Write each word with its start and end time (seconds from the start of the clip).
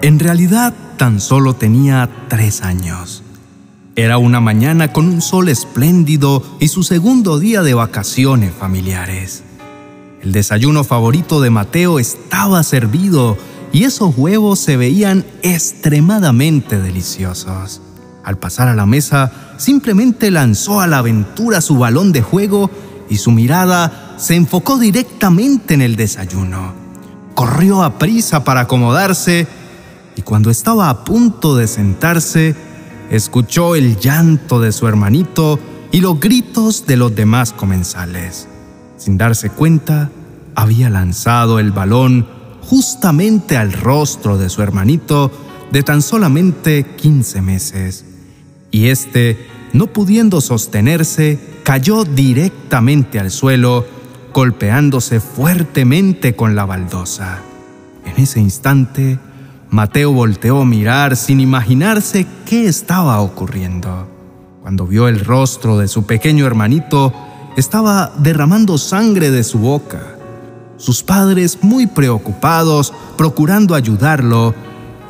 En 0.00 0.18
realidad, 0.18 0.74
tan 0.96 1.20
solo 1.20 1.54
tenía 1.54 2.08
tres 2.28 2.62
años. 2.62 3.22
Era 3.96 4.16
una 4.18 4.40
mañana 4.40 4.92
con 4.92 5.08
un 5.08 5.20
sol 5.20 5.48
espléndido 5.48 6.42
y 6.60 6.68
su 6.68 6.82
segundo 6.82 7.38
día 7.38 7.62
de 7.62 7.74
vacaciones 7.74 8.54
familiares. 8.54 9.42
El 10.22 10.32
desayuno 10.32 10.84
favorito 10.84 11.40
de 11.40 11.50
Mateo 11.50 11.98
estaba 11.98 12.62
servido 12.62 13.36
y 13.72 13.84
esos 13.84 14.16
huevos 14.16 14.60
se 14.60 14.76
veían 14.76 15.24
extremadamente 15.42 16.80
deliciosos. 16.80 17.82
Al 18.24 18.38
pasar 18.38 18.68
a 18.68 18.74
la 18.74 18.86
mesa, 18.86 19.32
simplemente 19.58 20.30
lanzó 20.30 20.80
a 20.80 20.86
la 20.86 20.98
aventura 20.98 21.60
su 21.60 21.76
balón 21.76 22.12
de 22.12 22.22
juego 22.22 22.70
y 23.10 23.16
su 23.16 23.30
mirada 23.30 24.14
se 24.18 24.36
enfocó 24.36 24.78
directamente 24.78 25.74
en 25.74 25.82
el 25.82 25.96
desayuno. 25.96 26.87
Corrió 27.38 27.84
a 27.84 28.00
prisa 28.00 28.42
para 28.42 28.62
acomodarse 28.62 29.46
y 30.16 30.22
cuando 30.22 30.50
estaba 30.50 30.90
a 30.90 31.04
punto 31.04 31.54
de 31.54 31.68
sentarse, 31.68 32.56
escuchó 33.12 33.76
el 33.76 33.96
llanto 33.96 34.60
de 34.60 34.72
su 34.72 34.88
hermanito 34.88 35.60
y 35.92 36.00
los 36.00 36.18
gritos 36.18 36.84
de 36.84 36.96
los 36.96 37.14
demás 37.14 37.52
comensales. 37.52 38.48
Sin 38.96 39.18
darse 39.18 39.50
cuenta, 39.50 40.10
había 40.56 40.90
lanzado 40.90 41.60
el 41.60 41.70
balón 41.70 42.26
justamente 42.62 43.56
al 43.56 43.72
rostro 43.72 44.36
de 44.36 44.48
su 44.48 44.60
hermanito 44.60 45.30
de 45.70 45.84
tan 45.84 46.02
solamente 46.02 46.84
15 46.96 47.40
meses. 47.40 48.04
Y 48.72 48.88
este, 48.88 49.46
no 49.72 49.86
pudiendo 49.86 50.40
sostenerse, 50.40 51.38
cayó 51.62 52.02
directamente 52.02 53.20
al 53.20 53.30
suelo, 53.30 53.86
golpeándose 54.38 55.18
fuertemente 55.18 56.36
con 56.36 56.54
la 56.54 56.64
baldosa. 56.64 57.40
En 58.04 58.22
ese 58.22 58.38
instante, 58.38 59.18
Mateo 59.68 60.12
volteó 60.12 60.60
a 60.60 60.64
mirar 60.64 61.16
sin 61.16 61.40
imaginarse 61.40 62.24
qué 62.46 62.68
estaba 62.68 63.20
ocurriendo. 63.20 64.08
Cuando 64.62 64.86
vio 64.86 65.08
el 65.08 65.24
rostro 65.24 65.76
de 65.76 65.88
su 65.88 66.06
pequeño 66.06 66.46
hermanito, 66.46 67.12
estaba 67.56 68.12
derramando 68.16 68.78
sangre 68.78 69.32
de 69.32 69.42
su 69.42 69.58
boca. 69.58 70.16
Sus 70.76 71.02
padres, 71.02 71.58
muy 71.62 71.88
preocupados, 71.88 72.94
procurando 73.16 73.74
ayudarlo, 73.74 74.54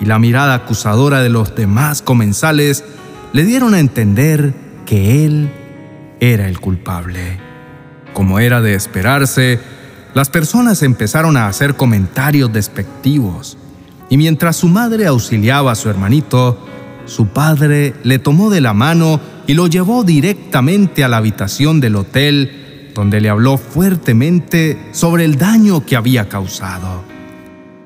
y 0.00 0.06
la 0.06 0.18
mirada 0.18 0.54
acusadora 0.54 1.20
de 1.20 1.28
los 1.28 1.54
demás 1.54 2.00
comensales, 2.00 2.82
le 3.34 3.44
dieron 3.44 3.74
a 3.74 3.80
entender 3.80 4.54
que 4.86 5.26
él 5.26 5.52
era 6.18 6.48
el 6.48 6.60
culpable. 6.60 7.47
Como 8.18 8.40
era 8.40 8.60
de 8.60 8.74
esperarse, 8.74 9.60
las 10.12 10.28
personas 10.28 10.82
empezaron 10.82 11.36
a 11.36 11.46
hacer 11.46 11.76
comentarios 11.76 12.52
despectivos 12.52 13.56
y 14.10 14.16
mientras 14.16 14.56
su 14.56 14.66
madre 14.66 15.06
auxiliaba 15.06 15.70
a 15.70 15.76
su 15.76 15.88
hermanito, 15.88 16.58
su 17.06 17.28
padre 17.28 17.94
le 18.02 18.18
tomó 18.18 18.50
de 18.50 18.60
la 18.60 18.74
mano 18.74 19.20
y 19.46 19.54
lo 19.54 19.68
llevó 19.68 20.02
directamente 20.02 21.04
a 21.04 21.08
la 21.08 21.18
habitación 21.18 21.78
del 21.78 21.94
hotel, 21.94 22.90
donde 22.92 23.20
le 23.20 23.30
habló 23.30 23.56
fuertemente 23.56 24.88
sobre 24.90 25.24
el 25.24 25.38
daño 25.38 25.86
que 25.86 25.94
había 25.94 26.28
causado. 26.28 27.04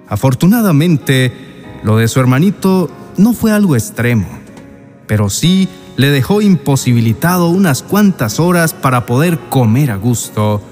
Afortunadamente, 0.08 1.30
lo 1.84 1.98
de 1.98 2.08
su 2.08 2.20
hermanito 2.20 2.90
no 3.18 3.34
fue 3.34 3.52
algo 3.52 3.76
extremo, 3.76 4.26
pero 5.12 5.28
sí 5.28 5.68
le 5.98 6.08
dejó 6.08 6.40
imposibilitado 6.40 7.50
unas 7.50 7.82
cuantas 7.82 8.40
horas 8.40 8.72
para 8.72 9.04
poder 9.04 9.38
comer 9.50 9.90
a 9.90 9.96
gusto, 9.96 10.62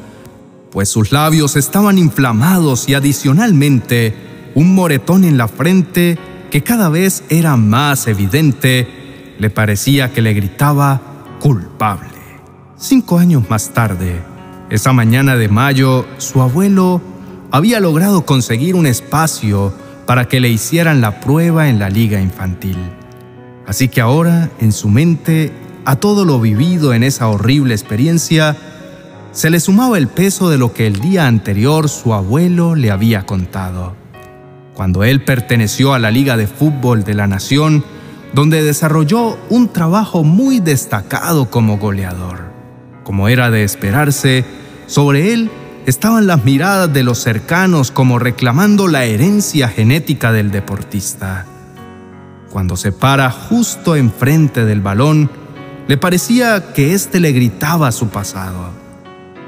pues 0.72 0.88
sus 0.88 1.12
labios 1.12 1.56
estaban 1.56 1.98
inflamados 1.98 2.88
y 2.88 2.94
adicionalmente 2.94 4.14
un 4.54 4.74
moretón 4.74 5.24
en 5.24 5.36
la 5.36 5.46
frente 5.46 6.18
que 6.50 6.62
cada 6.62 6.88
vez 6.88 7.22
era 7.28 7.58
más 7.58 8.06
evidente, 8.06 9.34
le 9.38 9.50
parecía 9.50 10.10
que 10.10 10.22
le 10.22 10.32
gritaba 10.32 11.02
culpable. 11.38 12.08
Cinco 12.78 13.18
años 13.18 13.42
más 13.50 13.74
tarde, 13.74 14.22
esa 14.70 14.94
mañana 14.94 15.36
de 15.36 15.50
mayo, 15.50 16.06
su 16.16 16.40
abuelo 16.40 17.02
había 17.50 17.78
logrado 17.78 18.24
conseguir 18.24 18.74
un 18.74 18.86
espacio 18.86 19.74
para 20.06 20.28
que 20.28 20.40
le 20.40 20.48
hicieran 20.48 21.02
la 21.02 21.20
prueba 21.20 21.68
en 21.68 21.78
la 21.78 21.90
liga 21.90 22.22
infantil. 22.22 22.78
Así 23.70 23.86
que 23.86 24.00
ahora, 24.00 24.50
en 24.60 24.72
su 24.72 24.88
mente, 24.88 25.52
a 25.84 25.94
todo 25.94 26.24
lo 26.24 26.40
vivido 26.40 26.92
en 26.92 27.04
esa 27.04 27.28
horrible 27.28 27.72
experiencia, 27.72 28.56
se 29.30 29.48
le 29.48 29.60
sumaba 29.60 29.96
el 29.96 30.08
peso 30.08 30.50
de 30.50 30.58
lo 30.58 30.74
que 30.74 30.88
el 30.88 30.98
día 31.00 31.28
anterior 31.28 31.88
su 31.88 32.12
abuelo 32.12 32.74
le 32.74 32.90
había 32.90 33.24
contado 33.26 33.94
cuando 34.80 35.04
él 35.04 35.22
perteneció 35.22 35.92
a 35.92 35.98
la 35.98 36.10
Liga 36.10 36.36
de 36.38 36.46
Fútbol 36.46 37.04
de 37.04 37.12
la 37.12 37.26
Nación, 37.26 37.84
donde 38.32 38.64
desarrolló 38.64 39.36
un 39.50 39.68
trabajo 39.68 40.24
muy 40.24 40.58
destacado 40.58 41.50
como 41.50 41.76
goleador. 41.76 42.50
Como 43.04 43.28
era 43.28 43.50
de 43.50 43.62
esperarse, 43.62 44.42
sobre 44.86 45.34
él 45.34 45.50
estaban 45.84 46.26
las 46.26 46.44
miradas 46.44 46.90
de 46.92 47.02
los 47.02 47.18
cercanos 47.18 47.90
como 47.90 48.18
reclamando 48.18 48.88
la 48.88 49.04
herencia 49.04 49.68
genética 49.68 50.32
del 50.32 50.50
deportista. 50.50 51.44
Cuando 52.50 52.76
se 52.76 52.92
para 52.92 53.30
justo 53.30 53.96
enfrente 53.96 54.64
del 54.64 54.80
balón, 54.80 55.30
le 55.86 55.96
parecía 55.96 56.72
que 56.72 56.94
éste 56.94 57.20
le 57.20 57.32
gritaba 57.32 57.92
su 57.92 58.08
pasado. 58.08 58.70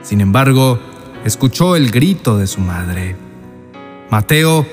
Sin 0.03 0.21
embargo, 0.21 0.79
escuchó 1.25 1.77
el 1.77 1.91
grito 1.91 2.39
de 2.39 2.47
su 2.47 2.61
madre. 2.61 3.17
Mateo 4.11 4.67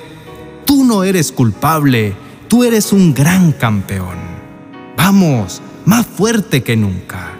Tú 0.69 0.83
no 0.83 1.03
eres 1.03 1.31
culpable, 1.31 2.13
tú 2.47 2.63
eres 2.63 2.93
un 2.93 3.15
gran 3.15 3.53
campeón. 3.53 4.19
Vamos, 4.95 5.63
más 5.85 6.05
fuerte 6.05 6.61
que 6.61 6.77
nunca. 6.77 7.31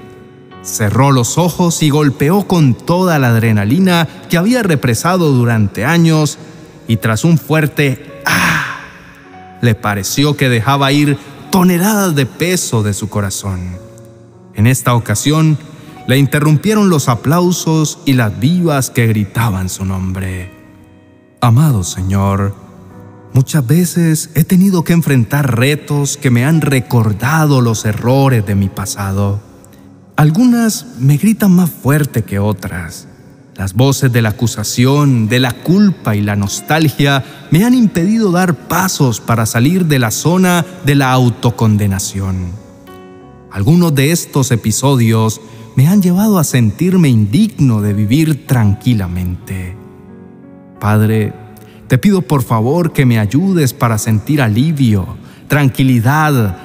Cerró 0.64 1.12
los 1.12 1.38
ojos 1.38 1.84
y 1.84 1.92
golpeó 1.92 2.48
con 2.48 2.74
toda 2.74 3.20
la 3.20 3.28
adrenalina 3.28 4.08
que 4.32 4.38
había 4.40 4.64
represado 4.64 5.32
durante 5.32 5.86
años 5.86 6.40
y 6.88 6.98
tras 6.98 7.24
un 7.24 7.38
fuerte. 7.38 8.04
Le 9.62 9.76
pareció 9.76 10.36
que 10.38 10.50
dejaba 10.50 10.92
ir 10.92 11.18
toneladas 11.52 12.16
de 12.16 12.26
peso 12.26 12.84
de 12.84 12.94
su 12.94 13.10
corazón. 13.10 13.78
En 14.54 14.68
esta 14.68 14.94
ocasión, 14.94 15.58
le 16.08 16.18
interrumpieron 16.18 16.90
los 16.90 17.08
aplausos 17.08 18.00
y 18.06 18.14
las 18.14 18.40
vivas 18.40 18.90
que 18.90 19.08
gritaban 19.08 19.70
su 19.70 19.86
nombre. 19.86 20.52
Amado 21.42 21.84
Señor, 21.84 22.54
Muchas 23.34 23.66
veces 23.66 24.32
he 24.34 24.44
tenido 24.44 24.84
que 24.84 24.94
enfrentar 24.94 25.56
retos 25.58 26.18
que 26.18 26.32
me 26.32 26.46
han 26.46 26.62
recordado 26.62 27.62
los 27.62 27.86
errores 27.86 28.46
de 28.46 28.56
mi 28.56 28.70
pasado. 28.70 29.40
Algunas 30.16 30.98
me 31.00 31.18
gritan 31.18 31.52
más 31.56 31.70
fuerte 31.70 32.24
que 32.24 32.40
otras. 32.40 33.08
Las 33.60 33.74
voces 33.74 34.14
de 34.14 34.22
la 34.22 34.30
acusación, 34.30 35.28
de 35.28 35.42
la 35.42 35.52
culpa 35.52 36.16
y 36.16 36.22
la 36.22 36.38
nostalgia 36.38 37.26
me 37.52 37.66
han 37.66 37.74
impedido 37.74 38.32
dar 38.32 38.56
pasos 38.56 39.20
para 39.20 39.46
salir 39.46 39.86
de 39.88 40.00
la 40.00 40.12
zona 40.12 40.66
de 40.86 40.96
la 40.96 41.12
autocondenación. 41.12 42.54
Algunos 43.52 43.94
de 43.94 44.14
estos 44.14 44.52
episodios 44.52 45.42
me 45.76 45.90
han 45.90 46.02
llevado 46.02 46.40
a 46.40 46.46
sentirme 46.46 47.10
indigno 47.10 47.82
de 47.82 47.92
vivir 47.92 48.48
tranquilamente. 48.48 49.76
Padre, 50.80 51.34
te 51.90 51.98
pido 51.98 52.22
por 52.22 52.44
favor 52.44 52.94
que 52.94 53.06
me 53.06 53.20
ayudes 53.20 53.74
para 53.74 53.98
sentir 53.98 54.42
alivio, 54.42 55.18
tranquilidad, 55.50 56.56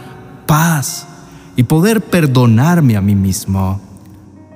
paz 0.47 1.09
y 1.57 1.65
poder 1.65 2.03
perdonarme 2.03 2.97
a 2.97 3.01
mí 3.01 3.17
mismo. 3.17 3.81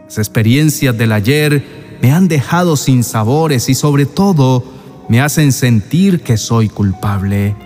Las 0.05 0.19
experiencias 0.19 0.97
del 0.97 1.11
ayer 1.11 1.88
me 2.03 2.13
han 2.13 2.29
dejado 2.29 2.77
sin 2.77 3.03
sabores 3.05 3.69
y 3.69 3.75
sobre 3.75 4.07
todo 4.07 4.65
me 5.09 5.21
hacen 5.21 5.53
sentir 5.53 6.23
que 6.23 6.37
soy 6.37 6.69
culpable, 6.69 7.57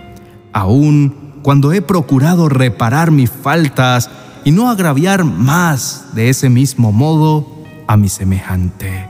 aun 0.51 1.33
cuando 1.43 1.73
he 1.73 1.81
procurado 1.81 2.49
reparar 2.49 3.11
mis 3.11 3.29
faltas 3.29 4.09
y 4.45 4.51
no 4.51 4.69
agraviar 4.69 5.23
más 5.23 6.05
de 6.13 6.29
ese 6.29 6.49
mismo 6.49 6.91
modo 6.91 7.47
a 7.87 7.97
mi 7.97 8.09
semejante. 8.09 9.07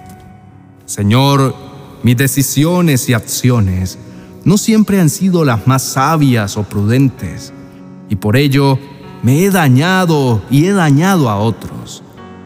Señor, 0.85 1.55
mis 2.01 2.17
decisiones 2.17 3.07
y 3.07 3.13
acciones 3.13 3.97
no 4.43 4.57
siempre 4.57 4.99
han 4.99 5.09
sido 5.09 5.45
las 5.45 5.67
más 5.67 5.83
sabias 5.83 6.57
o 6.57 6.63
prudentes, 6.63 7.53
y 8.09 8.15
por 8.15 8.35
ello 8.35 8.77
me 9.21 9.45
he 9.45 9.49
dañado 9.49 10.41
y 10.49 10.65
he 10.65 10.73
dañado 10.73 11.29
a 11.29 11.37
otros. 11.37 12.02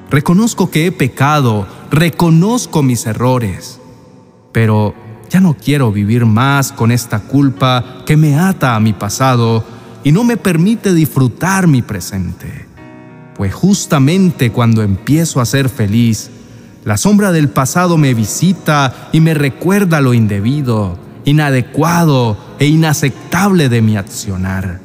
Reconozco 0.09 0.71
que 0.71 0.85
he 0.85 0.91
pecado, 0.91 1.67
reconozco 1.91 2.81
mis 2.81 3.05
errores, 3.05 3.79
pero 4.53 4.95
ya 5.29 5.41
no 5.41 5.55
quiero 5.55 5.91
vivir 5.91 6.25
más 6.25 6.71
con 6.71 6.91
esta 6.91 7.19
culpa 7.19 8.03
que 8.05 8.15
me 8.15 8.39
ata 8.39 8.75
a 8.75 8.79
mi 8.79 8.93
pasado 8.93 9.65
y 10.03 10.13
no 10.13 10.23
me 10.23 10.37
permite 10.37 10.93
disfrutar 10.93 11.67
mi 11.67 11.81
presente. 11.81 12.65
Pues 13.35 13.53
justamente 13.53 14.51
cuando 14.51 14.81
empiezo 14.81 15.41
a 15.41 15.45
ser 15.45 15.67
feliz, 15.67 16.31
la 16.85 16.95
sombra 16.95 17.33
del 17.33 17.49
pasado 17.49 17.97
me 17.97 18.13
visita 18.13 19.09
y 19.11 19.19
me 19.19 19.33
recuerda 19.33 19.99
lo 19.99 20.13
indebido, 20.13 20.97
inadecuado 21.25 22.37
e 22.59 22.67
inaceptable 22.67 23.67
de 23.67 23.81
mi 23.81 23.97
accionar. 23.97 24.79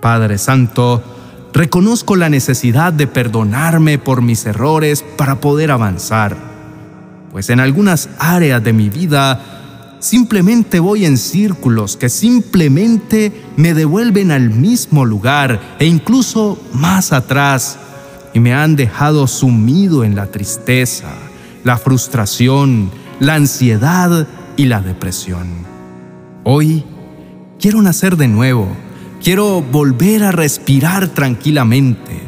Padre 0.00 0.38
Santo, 0.38 1.04
reconozco 1.52 2.16
la 2.16 2.28
necesidad 2.28 2.92
de 2.92 3.06
perdonarme 3.06 3.98
por 3.98 4.22
mis 4.22 4.46
errores 4.46 5.04
para 5.16 5.40
poder 5.40 5.70
avanzar, 5.70 6.36
pues 7.30 7.50
en 7.50 7.60
algunas 7.60 8.08
áreas 8.18 8.62
de 8.62 8.72
mi 8.72 8.88
vida 8.88 9.98
simplemente 10.00 10.80
voy 10.80 11.04
en 11.04 11.16
círculos 11.16 11.96
que 11.96 12.08
simplemente 12.08 13.32
me 13.56 13.72
devuelven 13.72 14.30
al 14.32 14.50
mismo 14.50 15.04
lugar 15.04 15.76
e 15.78 15.86
incluso 15.86 16.58
más 16.72 17.12
atrás 17.12 17.78
y 18.34 18.40
me 18.40 18.54
han 18.54 18.76
dejado 18.76 19.26
sumido 19.26 20.04
en 20.04 20.14
la 20.14 20.26
tristeza, 20.26 21.08
la 21.64 21.76
frustración, 21.76 22.90
la 23.20 23.34
ansiedad 23.34 24.26
y 24.56 24.64
la 24.64 24.80
depresión. 24.80 25.48
Hoy 26.44 26.84
quiero 27.60 27.80
nacer 27.82 28.16
de 28.16 28.26
nuevo, 28.26 28.68
quiero 29.22 29.62
volver 29.62 30.24
a 30.24 30.32
respirar 30.32 31.08
tranquilamente, 31.08 32.20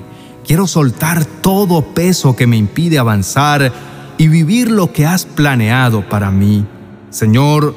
quiero 0.46 0.66
soltar 0.66 1.24
todo 1.24 1.82
peso 1.92 2.36
que 2.36 2.46
me 2.46 2.56
impide 2.56 2.98
avanzar 2.98 3.72
y 4.16 4.28
vivir 4.28 4.70
lo 4.70 4.92
que 4.92 5.04
has 5.04 5.24
planeado 5.26 6.08
para 6.08 6.30
mí. 6.30 6.64
Señor, 7.10 7.74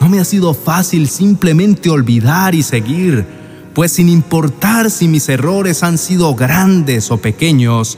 no 0.00 0.08
me 0.08 0.20
ha 0.20 0.24
sido 0.24 0.52
fácil 0.52 1.08
simplemente 1.08 1.88
olvidar 1.88 2.54
y 2.54 2.62
seguir, 2.62 3.24
pues 3.72 3.92
sin 3.92 4.10
importar 4.10 4.90
si 4.90 5.08
mis 5.08 5.28
errores 5.30 5.82
han 5.82 5.96
sido 5.96 6.34
grandes 6.34 7.10
o 7.10 7.16
pequeños, 7.16 7.96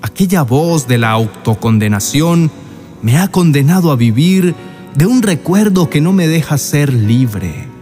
aquella 0.00 0.42
voz 0.42 0.88
de 0.88 0.96
la 0.96 1.10
autocondenación 1.10 2.50
me 3.02 3.18
ha 3.18 3.28
condenado 3.28 3.90
a 3.90 3.96
vivir 3.96 4.54
de 4.94 5.04
un 5.04 5.20
recuerdo 5.20 5.90
que 5.90 6.00
no 6.00 6.12
me 6.12 6.26
deja 6.26 6.56
ser 6.56 6.92
libre, 6.92 7.73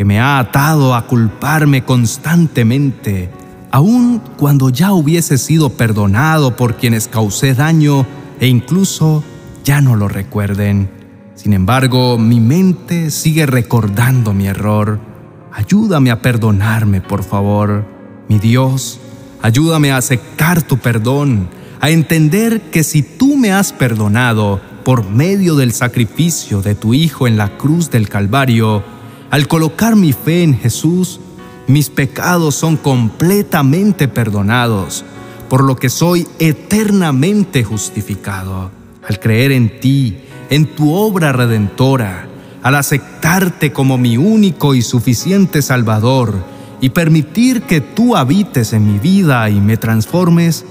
que 0.00 0.06
me 0.06 0.18
ha 0.18 0.38
atado 0.38 0.94
a 0.94 1.06
culparme 1.06 1.84
constantemente, 1.84 3.28
aun 3.70 4.22
cuando 4.38 4.70
ya 4.70 4.94
hubiese 4.94 5.36
sido 5.36 5.68
perdonado 5.68 6.56
por 6.56 6.76
quienes 6.76 7.06
causé 7.06 7.52
daño 7.52 8.06
e 8.40 8.46
incluso 8.46 9.22
ya 9.62 9.82
no 9.82 9.96
lo 9.96 10.08
recuerden. 10.08 10.88
Sin 11.34 11.52
embargo, 11.52 12.16
mi 12.16 12.40
mente 12.40 13.10
sigue 13.10 13.44
recordando 13.44 14.32
mi 14.32 14.46
error 14.46 15.00
Ayúdame 15.52 16.10
a 16.10 16.22
perdonarme, 16.22 17.02
por 17.02 17.22
favor. 17.22 17.84
Mi 18.26 18.38
Dios, 18.38 19.00
ayúdame 19.42 19.92
a 19.92 19.98
aceptar 19.98 20.62
tu 20.62 20.78
perdón, 20.78 21.50
a 21.78 21.90
entender 21.90 22.70
que 22.70 22.84
si 22.84 23.02
tú 23.02 23.36
me 23.36 23.52
has 23.52 23.74
perdonado 23.74 24.62
por 24.82 25.06
medio 25.10 25.56
del 25.56 25.72
sacrificio 25.74 26.62
de 26.62 26.74
tu 26.74 26.94
Hijo 26.94 27.26
en 27.26 27.36
la 27.36 27.58
cruz 27.58 27.90
del 27.90 28.08
Calvario, 28.08 28.89
al 29.30 29.46
colocar 29.46 29.94
mi 29.94 30.12
fe 30.12 30.42
en 30.42 30.58
Jesús, 30.58 31.20
mis 31.68 31.88
pecados 31.88 32.56
son 32.56 32.76
completamente 32.76 34.08
perdonados, 34.08 35.04
por 35.48 35.62
lo 35.62 35.76
que 35.76 35.88
soy 35.88 36.26
eternamente 36.40 37.62
justificado. 37.62 38.72
Al 39.08 39.20
creer 39.20 39.52
en 39.52 39.80
ti, 39.80 40.18
en 40.50 40.66
tu 40.74 40.92
obra 40.92 41.32
redentora, 41.32 42.26
al 42.62 42.74
aceptarte 42.74 43.72
como 43.72 43.98
mi 43.98 44.16
único 44.16 44.74
y 44.74 44.82
suficiente 44.82 45.62
Salvador 45.62 46.34
y 46.80 46.90
permitir 46.90 47.62
que 47.62 47.80
tú 47.80 48.16
habites 48.16 48.72
en 48.72 48.92
mi 48.92 48.98
vida 48.98 49.48
y 49.48 49.60
me 49.60 49.76
transformes, 49.76 50.64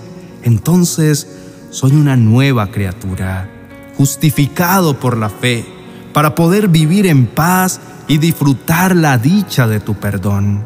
entonces 0.43 1.27
soy 1.69 1.93
una 1.93 2.17
nueva 2.17 2.71
criatura, 2.71 3.49
justificado 3.97 4.99
por 4.99 5.17
la 5.17 5.29
fe, 5.29 5.65
para 6.13 6.35
poder 6.35 6.67
vivir 6.67 7.05
en 7.05 7.25
paz 7.27 7.79
y 8.09 8.17
disfrutar 8.17 8.95
la 8.95 9.17
dicha 9.19 9.67
de 9.67 9.79
tu 9.79 9.93
perdón. 9.93 10.65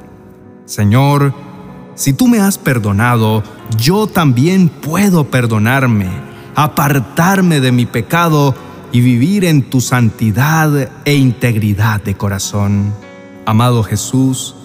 Señor, 0.65 1.33
si 1.93 2.13
tú 2.13 2.27
me 2.27 2.39
has 2.39 2.57
perdonado, 2.57 3.43
yo 3.77 4.07
también 4.07 4.69
puedo 4.69 5.25
perdonarme, 5.25 6.07
apartarme 6.55 7.59
de 7.59 7.73
mi 7.73 7.85
pecado 7.85 8.55
y 8.93 9.01
vivir 9.01 9.43
en 9.43 9.69
tu 9.69 9.81
santidad 9.81 10.89
e 11.03 11.15
integridad 11.15 12.01
de 12.01 12.15
corazón. 12.15 12.93
Amado 13.45 13.83
Jesús, 13.83 14.55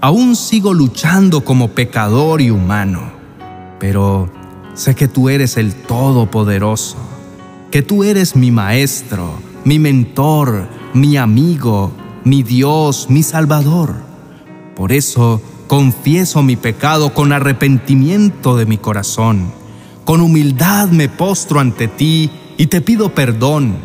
aún 0.00 0.36
sigo 0.36 0.72
luchando 0.74 1.44
como 1.44 1.70
pecador 1.70 2.40
y 2.40 2.50
humano, 2.50 3.00
pero 3.80 4.30
sé 4.74 4.94
que 4.94 5.08
tú 5.08 5.28
eres 5.28 5.56
el 5.56 5.74
Todopoderoso, 5.74 6.98
que 7.72 7.82
tú 7.82 8.04
eres 8.04 8.36
mi 8.36 8.52
Maestro, 8.52 9.34
mi 9.64 9.80
mentor, 9.80 10.68
mi 10.94 11.16
amigo, 11.16 11.90
mi 12.24 12.42
Dios, 12.42 13.06
mi 13.08 13.22
Salvador. 13.22 13.94
Por 14.76 14.92
eso 14.92 15.40
confieso 15.66 16.42
mi 16.42 16.56
pecado 16.56 17.14
con 17.14 17.32
arrepentimiento 17.32 18.56
de 18.56 18.66
mi 18.66 18.78
corazón. 18.78 19.52
Con 20.04 20.20
humildad 20.20 20.88
me 20.88 21.08
postro 21.08 21.60
ante 21.60 21.88
ti 21.88 22.30
y 22.56 22.66
te 22.66 22.80
pido 22.80 23.14
perdón. 23.14 23.76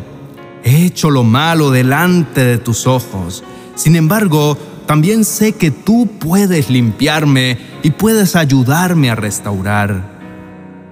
He 0.64 0.84
hecho 0.84 1.10
lo 1.10 1.24
malo 1.24 1.70
delante 1.70 2.44
de 2.44 2.58
tus 2.58 2.86
ojos. 2.86 3.44
Sin 3.74 3.96
embargo, 3.96 4.58
también 4.86 5.24
sé 5.24 5.52
que 5.52 5.70
tú 5.70 6.08
puedes 6.18 6.70
limpiarme 6.70 7.58
y 7.82 7.90
puedes 7.90 8.36
ayudarme 8.36 9.10
a 9.10 9.14
restaurar. 9.14 10.18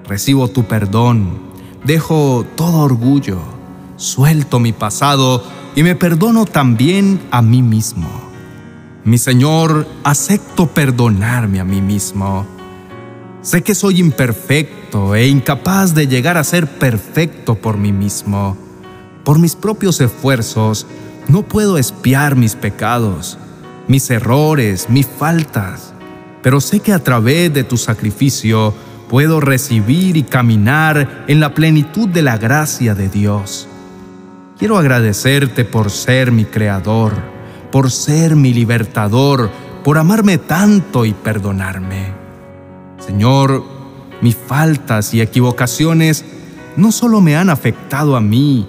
Recibo 0.06 0.49
tu 0.49 0.64
perdón, 0.64 1.40
dejo 1.84 2.46
todo 2.54 2.78
orgullo, 2.78 3.40
suelto 3.96 4.60
mi 4.60 4.72
pasado 4.72 5.42
y 5.76 5.82
me 5.82 5.94
perdono 5.94 6.46
también 6.46 7.20
a 7.31 7.43
mí 7.43 7.62
mismo. 7.62 8.08
Mi 9.05 9.19
Señor, 9.19 9.87
acepto 10.02 10.67
perdonarme 10.67 11.61
a 11.61 11.64
mí 11.64 11.81
mismo. 11.81 12.46
Sé 13.43 13.62
que 13.62 13.75
soy 13.75 14.00
imperfecto 14.00 15.14
e 15.14 15.28
incapaz 15.28 15.94
de 15.94 16.08
llegar 16.08 16.38
a 16.38 16.44
ser 16.44 16.67
perfecto 16.67 17.55
por 17.56 17.76
mí 17.76 17.93
mismo. 17.93 18.56
Por 19.23 19.38
mis 19.38 19.55
propios 19.55 20.00
esfuerzos, 20.00 20.87
no 21.28 21.43
puedo 21.43 21.76
espiar 21.76 22.37
mis 22.37 22.56
pecados, 22.56 23.38
mis 23.87 24.11
errores, 24.11 24.88
mis 24.88 25.06
faltas, 25.06 25.93
pero 26.43 26.61
sé 26.61 26.81
que 26.81 26.94
a 26.94 27.05
través 27.05 27.52
de 27.52 27.64
tu 27.64 27.76
sacrificio 27.76 28.73
puedo 29.11 29.40
recibir 29.40 30.17
y 30.17 30.23
caminar 30.23 31.25
en 31.28 31.38
la 31.38 31.55
plenitud 31.55 32.08
de 32.08 32.23
la 32.23 32.38
gracia 32.38 32.94
de 32.94 33.08
Dios. 33.08 33.69
Quiero 34.58 34.78
agradecerte 34.78 35.66
por 35.66 35.90
ser 35.90 36.32
mi 36.32 36.46
creador, 36.46 37.12
por 37.70 37.90
ser 37.90 38.36
mi 38.36 38.54
libertador, 38.54 39.50
por 39.84 39.98
amarme 39.98 40.38
tanto 40.38 41.04
y 41.04 41.12
perdonarme. 41.12 42.14
Señor, 42.98 43.62
mis 44.22 44.34
faltas 44.34 45.12
y 45.12 45.20
equivocaciones 45.20 46.25
no 46.78 46.90
solo 46.90 47.20
me 47.20 47.36
han 47.36 47.50
afectado 47.50 48.16
a 48.16 48.22
mí, 48.22 48.66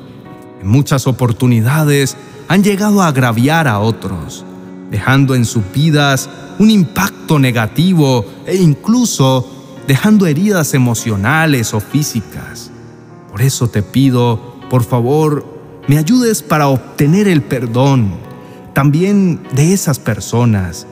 en 0.62 0.68
muchas 0.68 1.08
oportunidades 1.08 2.18
han 2.50 2.66
llegado 2.66 3.02
a 3.02 3.08
agraviar 3.08 3.70
a 3.70 3.80
otros, 3.80 4.44
dejando 4.92 5.36
en 5.36 5.46
sus 5.46 5.64
vidas 5.74 6.30
un 6.60 6.70
impacto 6.70 7.40
negativo 7.40 8.26
e 8.46 8.58
incluso 8.58 9.50
dejando 9.88 10.26
heridas 10.26 10.74
emocionales 10.74 11.74
o 11.74 11.80
físicas. 11.80 12.72
Por 13.32 13.42
eso 13.42 13.70
te 13.70 13.84
pido, 13.84 14.58
por 14.70 14.84
favor, 14.84 15.57
me 15.88 15.98
ayudes 15.98 16.42
para 16.42 16.68
obtener 16.68 17.28
el 17.28 17.42
perdón 17.42 18.12
también 18.74 19.42
de 19.56 19.74
esas 19.74 20.00
personas, 20.00 20.86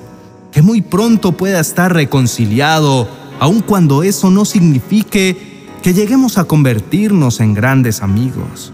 que 0.51 0.61
muy 0.61 0.81
pronto 0.81 1.33
pueda 1.33 1.59
estar 1.59 1.93
reconciliado 1.93 3.07
aun 3.39 3.61
cuando 3.61 4.03
eso 4.03 4.31
no 4.31 4.45
signifique 4.45 5.67
que 5.83 5.93
lleguemos 5.93 6.37
a 6.37 6.45
convertirnos 6.45 7.41
en 7.41 7.53
grandes 7.53 8.01
amigos, 8.01 8.71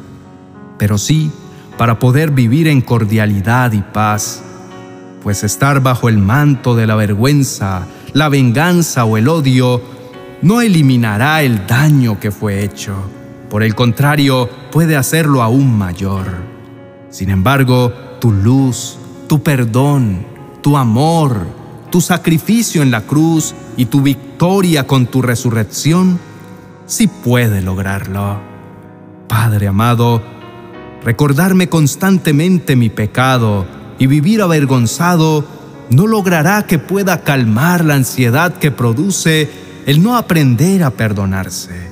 pero 0.77 0.97
sí 0.97 1.31
para 1.77 1.99
poder 1.99 2.31
vivir 2.31 2.67
en 2.67 2.81
cordialidad 2.81 3.71
y 3.71 3.81
paz, 3.81 4.43
pues 5.23 5.43
estar 5.43 5.81
bajo 5.81 6.09
el 6.09 6.19
manto 6.19 6.75
de 6.75 6.85
la 6.85 6.95
vergüenza, 6.95 7.87
la 8.13 8.29
venganza 8.29 9.03
o 9.05 9.17
el 9.17 9.27
odio 9.27 9.81
no 10.41 10.61
eliminará 10.61 11.41
el 11.41 11.65
daño 11.67 12.19
que 12.19 12.31
fue 12.31 12.63
hecho, 12.63 12.93
por 13.49 13.63
el 13.63 13.75
contrario, 13.75 14.49
puede 14.71 14.95
hacerlo 14.95 15.43
aún 15.43 15.77
mayor. 15.77 16.25
Sin 17.09 17.29
embargo, 17.29 17.91
tu 18.19 18.31
luz, 18.31 18.97
tu 19.27 19.43
perdón, 19.43 20.25
tu 20.61 20.77
amor, 20.77 21.45
tu 21.91 22.01
sacrificio 22.01 22.81
en 22.81 22.89
la 22.89 23.01
cruz 23.01 23.53
y 23.77 23.85
tu 23.85 24.01
victoria 24.01 24.87
con 24.87 25.07
tu 25.07 25.21
resurrección, 25.21 26.19
sí 26.85 27.07
puede 27.07 27.61
lograrlo. 27.61 28.39
Padre 29.27 29.67
amado, 29.67 30.21
recordarme 31.03 31.69
constantemente 31.69 32.75
mi 32.75 32.89
pecado 32.89 33.65
y 33.99 34.07
vivir 34.07 34.41
avergonzado 34.41 35.45
no 35.89 36.07
logrará 36.07 36.65
que 36.65 36.79
pueda 36.79 37.21
calmar 37.21 37.83
la 37.83 37.95
ansiedad 37.95 38.53
que 38.53 38.71
produce 38.71 39.49
el 39.85 40.01
no 40.01 40.15
aprender 40.15 40.83
a 40.83 40.91
perdonarse. 40.91 41.90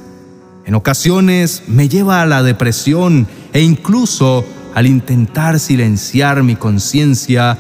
En 0.69 0.75
ocasiones 0.75 1.63
me 1.65 1.89
lleva 1.89 2.21
a 2.21 2.27
la 2.27 2.43
depresión 2.43 3.25
e 3.53 3.61
incluso 3.63 4.45
al 4.75 4.85
intentar 4.85 5.59
silenciar 5.59 6.43
mi 6.43 6.55
conciencia, 6.55 7.57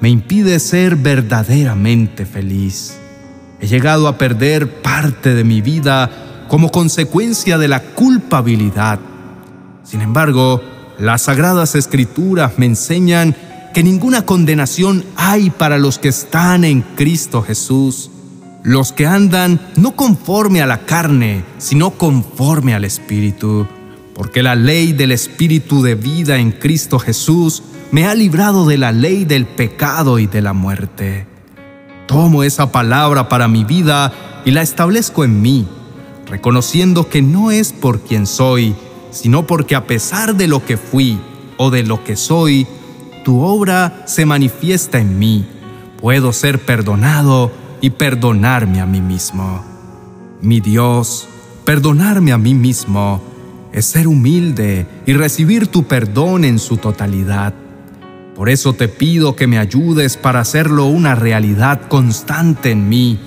me 0.00 0.08
impide 0.08 0.60
ser 0.60 0.94
verdaderamente 0.94 2.24
feliz. 2.24 2.96
He 3.60 3.66
llegado 3.66 4.06
a 4.06 4.18
perder 4.18 4.82
parte 4.82 5.34
de 5.34 5.42
mi 5.42 5.62
vida 5.62 6.44
como 6.46 6.70
consecuencia 6.70 7.58
de 7.58 7.66
la 7.66 7.82
culpabilidad. 7.82 9.00
Sin 9.82 10.00
embargo, 10.00 10.62
las 10.96 11.22
sagradas 11.22 11.74
escrituras 11.74 12.52
me 12.56 12.66
enseñan 12.66 13.34
que 13.74 13.82
ninguna 13.82 14.24
condenación 14.24 15.04
hay 15.16 15.50
para 15.50 15.76
los 15.76 15.98
que 15.98 16.10
están 16.10 16.62
en 16.62 16.82
Cristo 16.82 17.42
Jesús, 17.42 18.12
los 18.64 18.92
que 18.92 19.06
andan 19.06 19.60
no 19.76 19.94
conforme 19.94 20.62
a 20.62 20.66
la 20.66 20.86
carne, 20.86 21.44
sino 21.58 21.90
conforme 21.90 22.74
al 22.74 22.84
Espíritu, 22.84 23.66
porque 24.14 24.42
la 24.42 24.54
ley 24.54 24.94
del 24.94 25.12
Espíritu 25.12 25.82
de 25.82 25.94
vida 25.94 26.38
en 26.38 26.50
Cristo 26.50 26.98
Jesús 26.98 27.62
me 27.92 28.06
ha 28.06 28.14
librado 28.14 28.66
de 28.66 28.78
la 28.78 28.90
ley 28.90 29.26
del 29.26 29.44
pecado 29.44 30.18
y 30.18 30.26
de 30.26 30.40
la 30.40 30.54
muerte. 30.54 31.26
Tomo 32.06 32.42
esa 32.42 32.72
palabra 32.72 33.28
para 33.28 33.48
mi 33.48 33.64
vida 33.64 34.12
y 34.46 34.52
la 34.52 34.62
establezco 34.62 35.24
en 35.24 35.42
mí, 35.42 35.68
reconociendo 36.26 37.10
que 37.10 37.20
no 37.20 37.50
es 37.50 37.74
por 37.74 38.00
quien 38.00 38.26
soy, 38.26 38.74
sino 39.10 39.46
porque 39.46 39.74
a 39.74 39.86
pesar 39.86 40.36
de 40.36 40.48
lo 40.48 40.64
que 40.64 40.78
fui 40.78 41.18
o 41.58 41.70
de 41.70 41.82
lo 41.82 42.02
que 42.02 42.16
soy, 42.16 42.66
tu 43.26 43.42
obra 43.42 44.04
se 44.06 44.24
manifiesta 44.24 44.98
en 44.98 45.18
mí. 45.18 45.44
Puedo 46.00 46.32
ser 46.32 46.64
perdonado 46.64 47.63
y 47.84 47.90
perdonarme 47.90 48.80
a 48.80 48.86
mí 48.86 49.02
mismo. 49.02 49.62
Mi 50.40 50.60
Dios, 50.60 51.28
perdonarme 51.66 52.32
a 52.32 52.38
mí 52.38 52.54
mismo 52.54 53.22
es 53.74 53.84
ser 53.84 54.08
humilde 54.08 54.86
y 55.04 55.12
recibir 55.12 55.66
tu 55.66 55.84
perdón 55.84 56.46
en 56.46 56.58
su 56.58 56.78
totalidad. 56.78 57.52
Por 58.34 58.48
eso 58.48 58.72
te 58.72 58.88
pido 58.88 59.36
que 59.36 59.46
me 59.46 59.58
ayudes 59.58 60.16
para 60.16 60.40
hacerlo 60.40 60.86
una 60.86 61.14
realidad 61.14 61.82
constante 61.88 62.70
en 62.70 62.88
mí. 62.88 63.20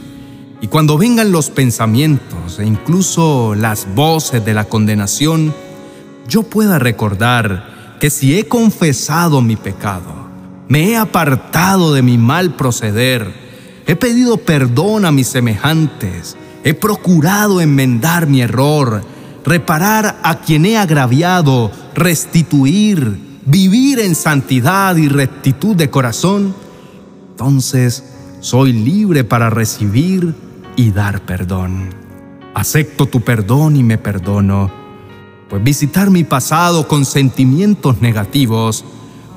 Y 0.60 0.66
cuando 0.70 0.98
vengan 0.98 1.32
los 1.32 1.52
pensamientos 1.52 2.58
e 2.58 2.66
incluso 2.66 3.54
las 3.54 3.88
voces 3.94 4.44
de 4.44 4.56
la 4.56 4.64
condenación, 4.64 5.54
yo 6.28 6.42
pueda 6.42 6.80
recordar 6.80 7.98
que 8.00 8.10
si 8.10 8.36
he 8.36 8.48
confesado 8.48 9.44
mi 9.44 9.56
pecado, 9.56 10.16
me 10.68 10.90
he 10.90 10.98
apartado 10.98 11.94
de 11.94 12.02
mi 12.02 12.18
mal 12.18 12.56
proceder, 12.56 13.47
he 13.88 13.96
pedido 13.96 14.38
perdón 14.38 15.06
a 15.06 15.12
mis 15.12 15.28
semejantes, 15.28 16.36
he 16.64 16.74
procurado 16.74 17.62
enmendar 17.62 18.28
mi 18.28 18.42
error, 18.42 19.02
reparar 19.46 20.20
a 20.24 20.42
quien 20.42 20.66
he 20.66 20.78
agraviado, 20.78 21.72
restituir, 21.96 23.40
vivir 23.46 24.00
en 24.00 24.14
santidad 24.14 24.98
y 24.98 25.08
rectitud 25.08 25.76
de 25.76 25.90
corazón, 25.90 26.54
entonces 27.32 28.04
soy 28.42 28.74
libre 28.74 29.24
para 29.24 29.50
recibir 29.50 30.36
y 30.76 30.92
dar 30.92 31.22
perdón. 31.22 31.90
Acepto 32.54 33.06
tu 33.06 33.22
perdón 33.22 33.78
y 33.78 33.84
me 33.84 33.98
perdono, 33.98 34.70
pues 35.50 35.64
visitar 35.64 36.10
mi 36.10 36.26
pasado 36.26 36.90
con 36.90 37.06
sentimientos 37.06 38.02
negativos 38.02 38.84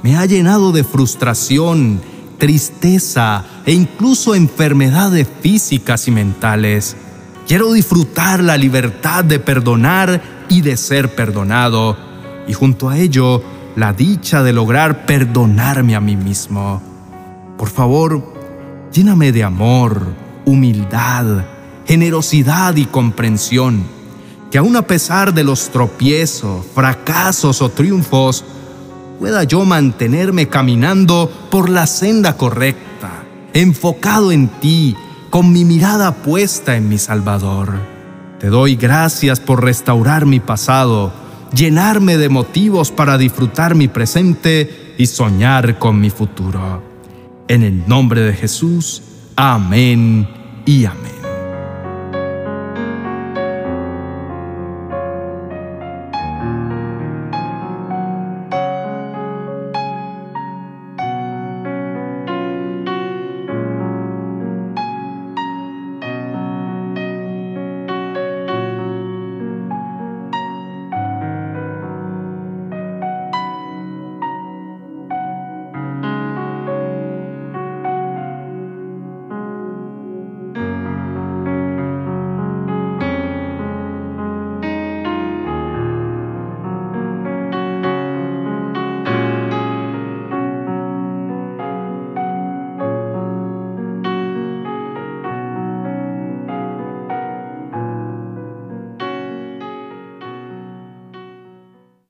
me 0.03 0.17
ha 0.17 0.27
llenado 0.27 0.73
de 0.73 0.83
frustración, 0.83 2.01
tristeza 2.41 3.45
e 3.65 3.73
incluso 3.73 4.35
enfermedades 4.35 5.29
físicas 5.41 6.09
y 6.09 6.11
mentales. 6.11 6.97
Quiero 7.47 7.73
disfrutar 7.73 8.43
la 8.43 8.57
libertad 8.57 9.23
de 9.23 9.39
perdonar 9.39 10.21
y 10.49 10.63
de 10.63 10.77
ser 10.77 11.15
perdonado, 11.15 11.97
y 12.49 12.53
junto 12.53 12.89
a 12.89 12.99
ello 12.99 13.45
la 13.77 13.93
dicha 13.93 14.43
de 14.43 14.53
lograr 14.53 15.07
perdonarme 15.07 15.95
a 15.95 16.01
mí 16.01 16.17
mismo. 16.17 16.83
Por 17.57 17.69
favor, 17.69 18.35
lléname 18.93 19.31
de 19.31 19.45
amor, 19.45 20.03
humildad, 20.45 21.45
generosidad 21.87 22.75
y 22.77 22.87
comprensión, 22.87 23.85
que 24.51 24.59
aun 24.59 24.75
a 24.77 24.83
pesar 24.83 25.35
de 25.35 25.45
los 25.45 25.69
tropiezos, 25.71 26.67
fracasos 26.75 27.63
o 27.63 27.69
triunfos, 27.69 28.45
pueda 29.21 29.45
yo 29.45 29.67
mantenerme 29.67 30.49
caminando 30.49 31.31
por 31.51 31.69
la 31.69 31.87
senda 31.87 32.39
correcta, 32.39 33.23
enfocado 33.53 34.33
en 34.33 34.49
ti, 34.49 34.97
con 35.29 35.53
mi 35.53 35.67
mirada 35.67 36.15
puesta 36.15 36.75
en 36.75 36.89
mi 36.89 36.97
Salvador. 36.97 37.75
Te 38.41 38.47
doy 38.47 38.77
gracias 38.77 39.39
por 39.39 39.63
restaurar 39.63 40.25
mi 40.25 40.41
pasado, 40.41 41.13
llenarme 41.55 42.17
de 42.17 42.31
motivos 42.31 42.91
para 42.91 43.19
disfrutar 43.19 43.75
mi 43.75 43.89
presente 43.89 44.95
y 44.97 45.05
soñar 45.05 45.79
con 45.79 46.01
mi 46.01 46.09
futuro. 46.09 46.83
En 47.47 47.63
el 47.63 47.87
nombre 47.87 48.23
de 48.23 48.33
Jesús, 48.33 49.03
amén 49.37 50.27
y 50.65 50.87
amén. 50.87 51.20